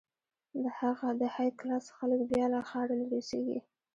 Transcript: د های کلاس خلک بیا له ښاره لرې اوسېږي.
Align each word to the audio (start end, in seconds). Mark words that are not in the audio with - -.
د 1.19 1.21
های 1.35 1.49
کلاس 1.59 1.85
خلک 1.97 2.19
بیا 2.31 2.45
له 2.53 2.59
ښاره 2.69 2.93
لرې 3.01 3.15
اوسېږي. 3.17 3.59